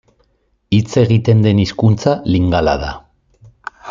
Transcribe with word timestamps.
Hitz 0.77 0.95
egiten 1.01 1.43
den 1.47 1.59
hizkuntza 1.65 2.15
Lingala 2.37 2.77
da. 2.85 2.91